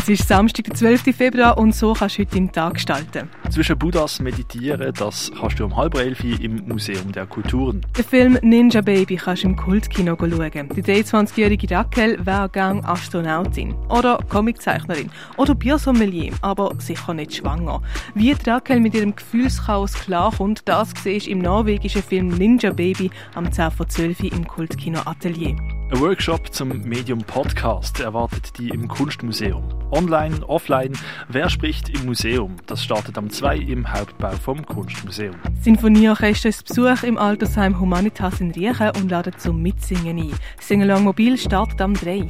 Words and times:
Es 0.00 0.08
ist 0.08 0.28
Samstag, 0.28 0.66
der 0.66 0.74
12. 0.76 1.12
Februar 1.16 1.58
und 1.58 1.74
so 1.74 1.92
kannst 1.92 2.18
du 2.18 2.22
heute 2.22 2.36
deinen 2.36 2.52
Tag 2.52 2.74
gestalten. 2.74 3.28
Zwischen 3.50 3.76
Buddhas 3.76 4.20
meditieren, 4.20 4.94
das 4.96 5.28
kannst 5.40 5.58
du 5.58 5.64
um 5.64 5.76
halb 5.76 5.96
elf 5.96 6.22
im 6.22 6.68
Museum 6.68 7.10
der 7.10 7.26
Kulturen. 7.26 7.84
Den 7.96 8.04
Film 8.04 8.38
Ninja 8.42 8.80
Baby 8.80 9.16
kannst 9.16 9.42
du 9.42 9.48
im 9.48 9.56
Kultkino 9.56 10.16
schauen. 10.16 10.68
Die 10.68 10.82
23-jährige 10.84 11.74
Raquel 11.74 12.24
wäre 12.24 12.48
gern 12.48 12.84
Astronautin 12.84 13.74
oder 13.88 14.20
Comiczeichnerin 14.28 15.10
oder 15.36 15.56
Biersommelier, 15.56 16.32
aber 16.42 16.76
sicher 16.78 17.12
nicht 17.12 17.34
schwanger. 17.34 17.82
Wie 18.14 18.36
Raquel 18.46 18.78
mit 18.78 18.94
ihrem 18.94 19.16
Gefühlschaos 19.16 19.94
klarkommt, 19.94 20.62
das 20.66 20.92
siehst 21.02 21.26
du 21.26 21.30
im 21.32 21.40
norwegischen 21.40 22.04
Film 22.04 22.28
Ninja 22.28 22.70
Baby 22.70 23.10
am 23.34 23.50
10 23.50 23.72
vor 23.72 23.88
12 23.88 24.20
im 24.20 24.46
Kultkino 24.46 25.00
Atelier. 25.06 25.56
Ein 25.90 26.00
Workshop 26.00 26.54
zum 26.54 26.68
Medium 26.82 27.18
Podcast 27.18 27.98
erwartet 27.98 28.58
die 28.58 28.68
im 28.68 28.86
Kunstmuseum. 28.86 29.64
Online, 29.90 30.46
offline, 30.46 30.92
wer 31.28 31.48
spricht 31.48 31.88
im 31.88 32.06
Museum? 32.06 32.56
Das 32.66 32.84
startet 32.84 33.16
am 33.16 33.30
2 33.30 33.56
im 33.56 33.90
Hauptbau 33.90 34.30
vom 34.32 34.64
Kunstmuseum. 34.64 35.34
Sinfonieorchester 35.62 36.50
ist 36.50 36.66
Besuch 36.66 37.02
im 37.04 37.16
Altersheim 37.16 37.80
Humanitas 37.80 38.40
in 38.40 38.50
Riechen 38.50 38.90
und 38.96 39.10
ladet 39.10 39.40
zum 39.40 39.62
Mitsingen 39.62 40.18
ein. 40.18 40.34
Singalong 40.60 41.04
Mobil 41.04 41.38
startet 41.38 41.80
am 41.80 41.94
3. 41.94 42.28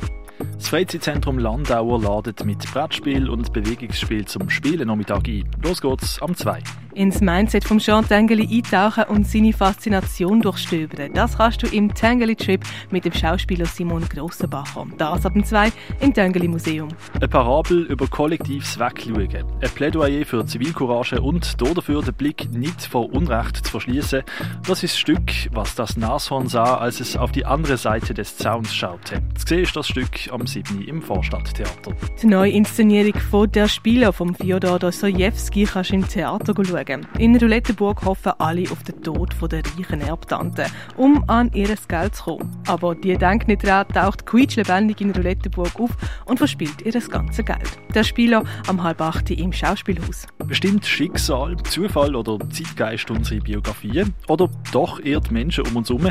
Das 0.55 0.69
Freizeitzentrum 0.69 1.39
Landauer 1.39 2.01
ladet 2.01 2.45
mit 2.45 2.71
Brettspiel 2.73 3.29
und 3.29 3.53
Bewegungsspiel 3.53 4.25
zum 4.25 4.49
Spielennachmittag 4.49 5.23
ein. 5.27 5.51
Los 5.63 5.81
geht's 5.81 6.23
am 6.23 6.37
2 6.37 6.63
ins 6.99 7.21
Mindset 7.21 7.65
vom 7.65 7.79
Jean 7.79 8.07
Tangeli 8.07 8.49
eintauchen 8.51 9.05
und 9.05 9.27
seine 9.27 9.53
Faszination 9.53 10.41
durchstöbern. 10.41 11.13
Das 11.15 11.39
kannst 11.39 11.63
du 11.63 11.69
im 11.69 11.95
Tangeli 11.95 12.35
Trip 12.35 12.61
mit 12.91 13.05
dem 13.05 13.13
Schauspieler 13.13 13.67
Simon 13.67 14.03
Grossenbacher. 14.09 14.85
Das 14.99 15.25
ab 15.25 15.33
dem 15.33 15.45
2 15.45 15.71
im 16.01 16.13
Tangeli 16.13 16.49
Museum. 16.49 16.89
Eine 17.15 17.29
Parabel 17.29 17.83
über 17.83 18.09
kollektives 18.09 18.81
Wegschauen. 18.81 19.45
Ein 19.61 19.71
Plädoyer 19.77 20.27
für 20.27 20.45
Zivilcourage 20.45 21.23
und 21.23 21.61
dafür 21.63 22.03
den 22.03 22.15
Blick 22.15 22.51
nicht 22.53 22.83
vor 22.83 23.13
Unrecht 23.15 23.65
zu 23.65 23.71
verschließen. 23.71 24.23
Das 24.67 24.83
ist 24.83 24.95
das 24.95 24.99
Stück, 24.99 25.31
was 25.53 25.77
das 25.77 25.97
Nashorn 25.97 26.49
sah, 26.49 26.79
als 26.79 26.99
es 26.99 27.17
auf 27.17 27.31
die 27.31 27.45
andere 27.45 27.77
Seite 27.77 28.13
des 28.13 28.37
Zauns 28.37 28.75
schaute. 28.75 29.23
Zu 29.37 29.47
sehen 29.47 29.63
ist 29.63 29.77
das 29.77 29.87
Stück 29.87 30.33
am 30.33 30.47
7. 30.47 30.83
im 30.83 31.01
Vorstadttheater. 31.01 31.93
Die 32.21 32.27
Neuinszenierung 32.27 33.21
von 33.31 33.53
Der 33.53 33.69
Spieler 33.69 34.13
von 34.13 34.35
Fyodor 34.35 34.81
Dostojewski 34.81 35.65
kannst 35.65 35.91
du 35.91 35.95
im 35.95 36.09
Theater 36.09 36.55
schauen. 36.57 36.88
Sorgen. 36.89 37.07
In 37.19 37.37
Roulettenburg 37.37 38.05
hoffen 38.05 38.33
alle 38.39 38.71
auf 38.71 38.83
den 38.83 39.03
Tod 39.03 39.35
der 39.51 39.63
reichen 39.65 40.01
Erbtante, 40.01 40.67
um 40.97 41.25
an 41.29 41.51
ihr 41.53 41.75
Geld 41.89 42.15
zu 42.15 42.25
kommen. 42.25 42.63
Aber 42.67 42.95
die 42.95 43.17
denkt 43.17 43.49
nicht 43.49 43.65
daran, 43.65 43.89
taucht 43.89 44.27
Quietsch 44.27 44.57
lebendig 44.57 45.01
in 45.01 45.11
Roulettenburg 45.11 45.79
auf 45.79 45.91
und 46.25 46.39
verspielt 46.39 46.83
ihr 46.83 46.93
das 46.93 47.11
ganze 47.11 47.45
Geld. 47.45 47.79
Der 47.95 48.05
Spieler 48.05 48.45
am 48.67 48.83
halb 48.83 49.01
acht 49.01 49.31
im 49.31 49.53
Schauspielhaus. 49.53 50.27
Bestimmt 50.49 50.87
Schicksal, 50.87 51.59
Zufall 51.65 52.17
oder 52.17 52.39
Zeitgeist 52.49 53.11
unsere 53.11 53.39
Biografie 53.43 54.05
oder 54.29 54.49
doch 54.73 54.99
eher 54.99 55.21
Menschen 55.31 55.67
um 55.67 55.77
uns 55.77 55.91
herum. 55.91 56.09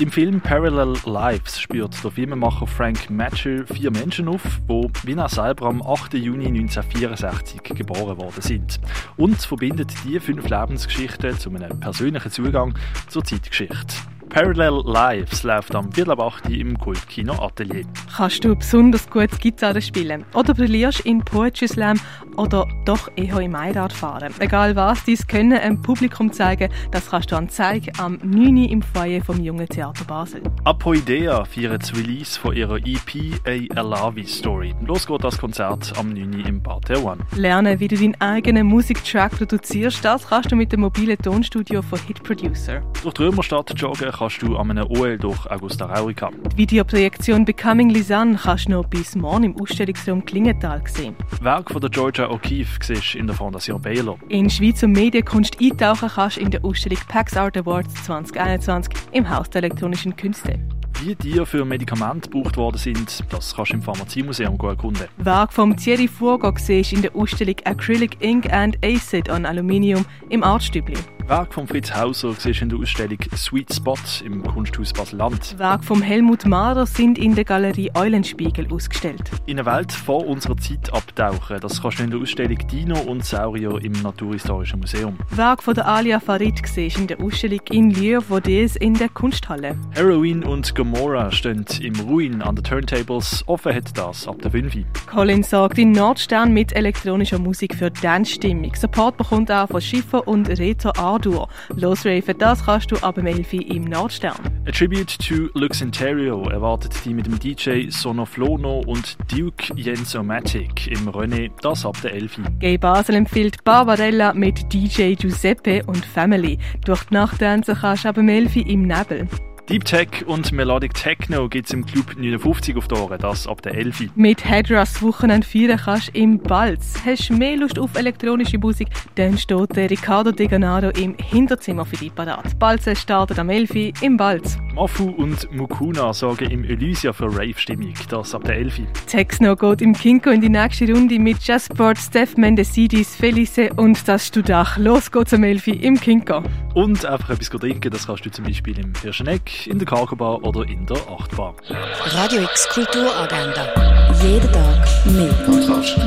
Im 0.00 0.10
Film 0.10 0.40
Parallel 0.40 0.96
Lives 1.06 1.60
spürt 1.60 2.02
der 2.02 2.10
Filmemacher 2.10 2.66
Frank 2.66 3.08
Matcher 3.08 3.64
vier 3.68 3.92
Menschen 3.92 4.26
auf, 4.26 4.42
die 4.68 4.90
wie 5.04 5.12
er 5.12 5.28
selber 5.28 5.66
am 5.66 5.80
8. 5.80 6.14
Juni 6.14 6.46
1964 6.46 7.62
geboren 7.62 8.18
worden 8.18 8.42
sind 8.42 8.80
und 9.16 9.40
verbindet 9.40 9.92
die 10.04 10.18
fünf 10.18 10.48
Lebensgeschichten 10.48 11.38
zu 11.38 11.50
einem 11.50 11.78
persönlichen 11.78 12.32
Zugang 12.32 12.74
zur 13.06 13.22
Zeitgeschichte. 13.22 13.94
Parallel 14.30 14.82
Lives 14.84 15.42
läuft 15.42 15.74
am 15.74 15.90
Viertel 15.90 16.16
im 16.50 16.78
Kultkino 16.78 17.32
Atelier. 17.42 17.84
Kannst 18.14 18.44
du 18.44 18.54
besonders 18.54 19.08
gut 19.08 19.30
Gitarre 19.40 19.80
spielen 19.80 20.24
oder 20.34 20.52
brillierst 20.52 21.00
in 21.00 21.24
Poetry 21.24 21.66
Slam 21.66 21.98
oder 22.36 22.66
doch 22.84 23.08
eher 23.16 23.40
im 23.40 23.56
fahren? 23.90 24.34
Egal 24.38 24.76
was, 24.76 25.04
dies 25.04 25.26
Können 25.26 25.58
einem 25.58 25.80
Publikum 25.80 26.32
zeigen, 26.32 26.70
das 26.90 27.10
kannst 27.10 27.32
du 27.32 27.36
an 27.36 27.48
Zeig 27.48 27.98
am 27.98 28.18
9. 28.22 28.64
im 28.64 28.82
Foyer 28.82 29.22
vom 29.24 29.40
Jungen 29.40 29.66
Theater 29.66 30.04
Basel. 30.04 30.42
Apoidea 30.64 31.44
feiert 31.44 31.82
das 31.82 31.96
Release 31.96 32.38
von 32.38 32.54
ihrer 32.54 32.76
EP 32.76 33.40
A 33.46 33.80
Alavi 33.80 34.26
Story. 34.26 34.74
Los 34.84 35.06
geht 35.06 35.24
das 35.24 35.38
Konzert 35.38 35.92
am 35.98 36.10
9. 36.10 36.44
im 36.46 36.62
Bar 36.62 36.80
One. 37.02 37.18
Lernen, 37.34 37.80
wie 37.80 37.88
du 37.88 37.96
deinen 37.96 38.20
eigenen 38.20 38.66
Musiktrack 38.66 39.32
produzierst, 39.32 40.04
das 40.04 40.28
kannst 40.28 40.52
du 40.52 40.56
mit 40.56 40.72
dem 40.72 40.80
mobilen 40.80 41.16
Tonstudio 41.18 41.82
von 41.82 41.98
Hit 42.00 42.22
Producer. 42.22 42.82
Durch 43.02 43.14
die 43.14 43.22
Römerstadt 43.22 43.72
joggen 43.76 44.10
kannst 44.18 44.27
du 44.36 44.56
an 44.56 44.70
einem 44.70 44.86
OL 44.90 45.16
durch 45.16 45.50
Augusta 45.50 45.86
Raurica. 45.86 46.30
Die 46.52 46.56
Videoprojektion 46.58 47.44
Becoming 47.44 47.90
Lisanne 47.90 48.36
kannst 48.36 48.66
du 48.66 48.72
noch 48.72 48.84
bis 48.84 49.16
morgen 49.16 49.44
im 49.44 49.60
Ausstellungsraum 49.60 50.24
Klingenthal 50.24 50.82
sehen. 50.86 51.16
Werk 51.40 51.70
von 51.70 51.80
der 51.80 51.90
Georgia 51.90 52.26
O'Keeffe 52.30 52.82
siehst 52.82 53.14
in 53.14 53.26
der 53.26 53.36
Fondation 53.36 53.80
Baylor. 53.80 54.18
In 54.28 54.50
Schweizer 54.50 54.88
Medienkunst 54.88 55.58
eintauchen 55.60 56.10
kannst 56.14 56.36
du 56.36 56.40
in 56.42 56.50
der 56.50 56.64
Ausstellung 56.64 56.98
Pax 57.08 57.36
Art 57.36 57.56
Awards 57.56 57.94
2021 58.04 58.92
im 59.12 59.28
Haus 59.30 59.48
der 59.50 59.62
elektronischen 59.62 60.14
Künste. 60.14 60.58
Wie 61.00 61.14
die 61.14 61.46
für 61.46 61.64
Medikamente 61.64 62.28
gebraucht 62.28 62.56
worden 62.56 62.76
sind, 62.76 63.24
das 63.30 63.54
kannst 63.54 63.70
du 63.70 63.76
im 63.76 63.82
Pharmaziemuseum 63.82 64.58
erkunden. 64.60 65.06
Werk 65.18 65.52
von 65.52 65.76
Thierry 65.76 66.08
Furgo 66.08 66.52
siehst 66.56 66.92
in 66.92 67.02
der 67.02 67.14
Ausstellung 67.14 67.54
Acrylic 67.64 68.20
Ink 68.20 68.52
and 68.52 68.76
Acid 68.84 69.30
on 69.30 69.46
Aluminium 69.46 70.04
im 70.28 70.42
Artstübli. 70.42 70.96
Werk 71.28 71.52
von 71.52 71.66
Fritz 71.68 71.94
Hauser 71.94 72.32
siehst 72.32 72.62
in 72.62 72.70
der 72.70 72.78
Ausstellung 72.78 73.18
Sweet 73.36 73.74
Spot 73.74 73.98
im 74.24 74.42
Kunsthaus 74.42 74.94
Basel-Land. 74.94 75.58
Werk 75.58 75.84
von 75.84 76.00
Helmut 76.00 76.46
Mahrer 76.46 76.86
sind 76.86 77.18
in 77.18 77.34
der 77.34 77.44
Galerie 77.44 77.90
Eulenspiegel 77.92 78.66
ausgestellt. 78.72 79.30
In 79.44 79.60
eine 79.60 79.70
Welt 79.70 79.92
vor 79.92 80.26
unserer 80.26 80.56
Zeit 80.56 80.90
abtauchen, 80.90 81.60
das 81.60 81.82
kannst 81.82 81.98
du 81.98 82.04
in 82.04 82.10
der 82.12 82.20
Ausstellung 82.20 82.56
Dino 82.68 82.98
und 83.00 83.26
Saurier 83.26 83.78
im 83.82 83.92
Naturhistorischen 83.92 84.80
Museum. 84.80 85.18
Werk 85.28 85.62
von 85.62 85.74
der 85.74 85.86
Alia 85.86 86.18
Farid 86.18 86.66
siehst 86.66 86.96
in 86.96 87.06
der 87.06 87.20
Ausstellung 87.20 87.60
in 87.72 87.90
Lieu 87.90 88.22
Vaudes 88.22 88.76
in 88.76 88.94
der 88.94 89.10
Kunsthalle. 89.10 89.76
Heroin 89.90 90.42
und 90.44 90.74
Gomorrah 90.74 91.30
stehen 91.30 91.66
im 91.82 91.94
Ruin 92.08 92.40
an 92.40 92.56
den 92.56 92.64
Turntables. 92.64 93.44
Offen 93.46 93.74
hat 93.74 93.98
das 93.98 94.26
ab 94.26 94.40
der 94.40 94.50
5. 94.50 94.78
Colin 95.06 95.42
sorgt 95.42 95.76
in 95.76 95.92
Nordstern 95.92 96.54
mit 96.54 96.74
elektronischer 96.74 97.38
Musik 97.38 97.74
für 97.74 97.90
Dance-Stimmung. 97.90 98.74
Support 98.74 99.18
bekommt 99.18 99.50
auch 99.50 99.68
von 99.68 99.82
Schiffer 99.82 100.26
und 100.26 100.48
Reto 100.48 100.90
A 100.96 101.17
A-Dur. 101.18 101.48
Losraven, 101.74 102.38
das 102.38 102.64
kannst 102.64 102.90
du 102.92 102.96
ab 102.98 103.16
dem 103.16 103.26
11 103.26 103.52
im 103.54 103.84
Nordstern. 103.84 104.36
A 104.66 104.70
Tribute 104.70 105.18
to 105.18 105.48
Luxinterio 105.58 106.48
erwartet 106.48 106.94
die 107.04 107.12
mit 107.12 107.26
dem 107.26 107.38
DJ 107.38 107.88
Sonoflono 107.90 108.80
und 108.86 109.16
Duke 109.32 109.74
Jensomatic 109.74 110.86
im 110.86 111.08
René, 111.08 111.50
das 111.62 111.84
ab 111.84 111.96
der 112.02 112.14
11. 112.14 112.40
Gay 112.60 112.78
Basel 112.78 113.16
empfiehlt 113.16 113.64
Barbarella 113.64 114.32
mit 114.32 114.72
DJ 114.72 115.14
Giuseppe 115.14 115.82
und 115.86 116.04
Family. 116.04 116.58
Durch 116.84 117.04
die 117.04 117.14
Nacht 117.14 117.40
tanzen 117.40 117.76
kannst 117.80 118.04
du 118.04 118.08
ab 118.08 118.14
dem 118.14 118.28
11 118.28 118.56
im 118.56 118.82
Nebel. 118.82 119.28
Deep 119.68 119.84
Tech 119.84 120.24
und 120.26 120.50
Melodic 120.50 120.94
Techno 120.94 121.46
gibt 121.46 121.66
es 121.66 121.74
im 121.74 121.84
Club 121.84 122.16
59 122.16 122.74
auf 122.78 122.88
die 122.88 122.94
Ohren, 122.94 123.18
das 123.18 123.46
ab 123.46 123.60
der 123.60 123.74
11. 123.74 124.16
Mit 124.16 124.42
Headrush 124.42 125.02
Wochenende 125.02 125.46
feiern 125.46 125.78
kannst 125.78 126.08
im 126.14 126.38
Balz. 126.38 126.94
Hast 127.04 127.28
du 127.28 127.34
mehr 127.34 127.54
Lust 127.58 127.78
auf 127.78 127.94
elektronische 127.94 128.56
Musik, 128.56 128.88
dann 129.16 129.36
steht 129.36 129.76
der 129.76 129.90
Riccardo 129.90 130.32
De 130.32 130.46
Ganado 130.46 130.88
im 130.98 131.14
Hinterzimmer 131.18 131.84
für 131.84 131.96
dich 131.96 132.14
parat. 132.14 132.58
Balz 132.58 132.88
startet 132.98 133.38
am 133.38 133.50
11. 133.50 133.92
im 134.00 134.16
Balz. 134.16 134.56
Mafu 134.78 135.10
und 135.10 135.50
Mukuna 135.52 136.12
sorgen 136.12 136.50
im 136.52 136.62
Elysia 136.62 137.12
für 137.12 137.26
Rave-Stimmung, 137.26 137.94
das 138.10 138.32
ab 138.32 138.44
der 138.44 138.58
11. 138.58 138.82
Techno 139.08 139.56
geht 139.56 139.82
im 139.82 139.92
Kinko 139.92 140.30
in 140.30 140.40
die 140.40 140.48
nächste 140.48 140.86
Runde 140.92 141.18
mit 141.18 141.42
Jazzport, 141.42 141.98
Steph 141.98 142.36
Mendesidis, 142.36 143.16
Felice 143.16 143.70
und 143.74 144.06
das 144.06 144.28
Studach. 144.28 144.78
Los 144.78 145.10
geht's 145.10 145.34
am 145.34 145.42
11. 145.42 145.66
im 145.66 146.00
Kinko. 146.00 146.44
Und 146.74 147.04
einfach 147.04 147.30
etwas 147.30 147.50
trinken, 147.50 147.90
das 147.90 148.06
kannst 148.06 148.24
du 148.24 148.30
zum 148.30 148.44
Beispiel 148.44 148.78
im 148.78 148.92
Hirscheneck 149.02 149.66
in 149.66 149.80
der 149.80 149.88
Cargo 149.88 150.14
Bar 150.14 150.44
oder 150.44 150.64
in 150.64 150.86
der 150.86 150.98
Achtbar. 151.10 151.56
Radio 152.04 152.42
X 152.42 152.68
Kulturagenda. 152.68 154.12
Jeden 154.22 154.52
Tag 154.52 155.06
mehr. 155.06 155.34
Kontrast. 155.44 155.98